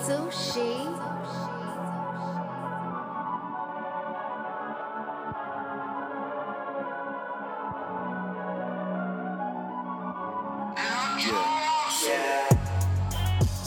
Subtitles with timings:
[0.00, 0.86] Sushi.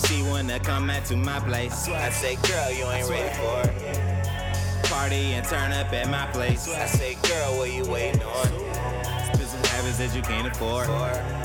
[0.06, 1.88] She wanna come out to my place.
[1.88, 4.84] I say, girl, you ain't ready for it.
[4.86, 6.68] Party and turn up at my place.
[6.68, 9.13] I say, girl, what you waiting on?
[9.34, 10.88] Spend some habits that you can't afford.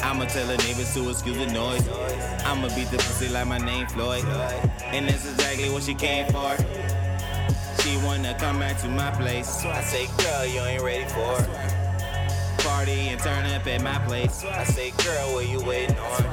[0.03, 1.87] I'ma tell the neighbors to excuse the noise.
[2.45, 4.25] I'ma beat the pussy like my name Floyd.
[4.83, 6.57] And that's exactly what she came for.
[7.83, 9.65] She wanna come back to my place.
[9.65, 11.37] I say, girl, you ain't ready for.
[12.63, 14.45] Party and turn up at my place.
[14.45, 16.25] I say, girl, what you waiting on?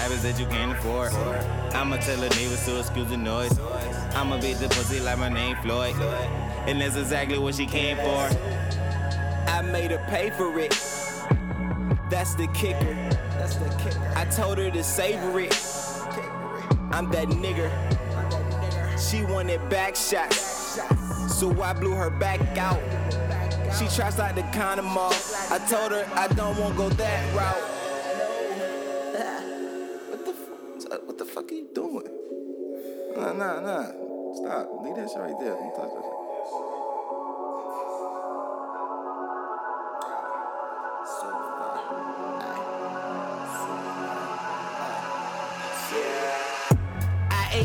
[0.00, 1.12] Habits that you can't afford.
[1.74, 3.58] I'ma tell the neighbors to excuse the noise.
[4.14, 5.94] I'ma beat the pussy like my name Floyd.
[6.66, 8.79] And that's exactly what she came for.
[9.50, 10.70] I made her pay for it.
[12.08, 12.94] That's the kicker.
[13.38, 14.12] That's the kicker.
[14.16, 15.52] I told her to savor it.
[16.92, 17.70] I'm that nigger.
[18.98, 20.80] She wanted back shots.
[21.36, 22.80] So I blew her back out.
[23.76, 25.50] She tries like the condom off.
[25.50, 27.66] I told her I don't want to go that route.
[31.06, 32.08] What the, fuck are you doing?
[33.16, 33.86] Nah, nah, nah.
[34.34, 34.82] Stop.
[34.82, 36.19] Leave that shit right there.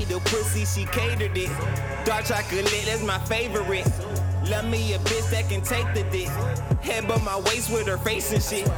[0.03, 1.49] The pussy, she catered it.
[2.05, 3.87] Dark chocolate, that's my favorite.
[4.49, 6.27] Love me a bitch that can take the dick.
[6.81, 8.69] Head but my waist with her face and shit.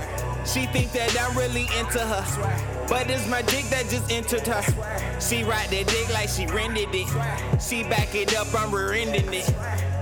[0.48, 2.88] She think that I'm really into her.
[2.88, 5.20] But it's my dick that just entered her.
[5.20, 7.62] She ride that dick like she rented it.
[7.62, 9.54] She back it up, I'm rear-ending it.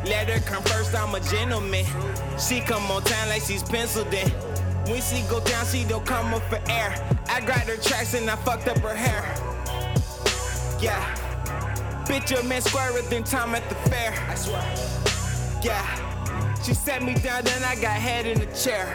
[0.05, 1.85] Let her come first, I'm a gentleman.
[2.37, 4.29] She come on time like she's penciled in.
[4.87, 6.93] When she go down, she don't come up for air.
[7.27, 9.34] I grabbed her tracks and I fucked up her hair.
[10.85, 11.01] Yeah.
[12.05, 14.13] Bitch, your man squarer than time at the fair.
[14.29, 14.61] I swear.
[15.65, 15.81] Yeah.
[16.61, 18.85] She set me down, then I got head in the chair.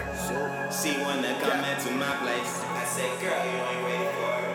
[0.71, 2.63] She wanna come into my place.
[2.79, 4.55] I say, girl, you ain't ready for it.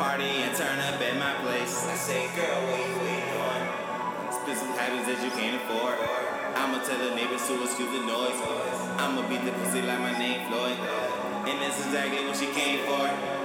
[0.00, 1.84] Party and turn up at my place.
[1.92, 3.60] I say, girl, what you waiting on?
[4.32, 6.00] Spend some habits that you can't afford.
[6.56, 8.40] I'ma tell the neighbors to excuse the noise.
[8.96, 10.80] I'ma beat the pussy like my name Floyd.
[11.52, 13.43] And that's exactly what she came for.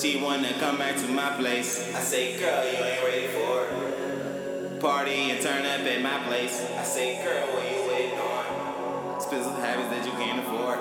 [0.00, 1.76] She wanna come back to my place.
[1.94, 4.80] I say, girl, you ain't ready for it.
[4.80, 6.64] Party and turn up at my place.
[6.78, 9.20] I say, girl, what you waiting on?
[9.20, 10.78] Some habits that you can't afford.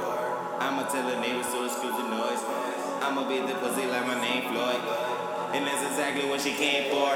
[0.63, 2.39] I'ma tell the neighbors to excuse the noise.
[3.03, 4.79] I'ma beat the pussy like my name Floyd.
[5.51, 7.11] And that's exactly what she came for.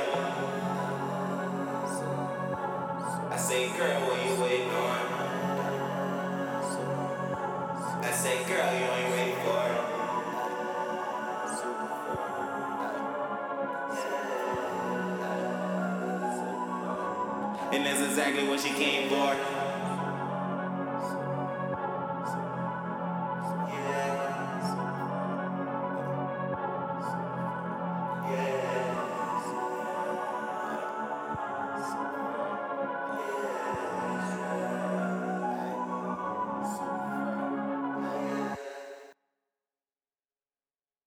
[3.31, 5.23] I say, girl, what you waiting on?
[8.03, 9.02] I say, girl, you ain't
[17.73, 19.62] And that's exactly what she came for.